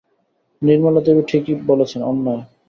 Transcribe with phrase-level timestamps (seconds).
[0.61, 2.41] নির্মলা দেবী ঠিক বলেছেন– অন্যায়!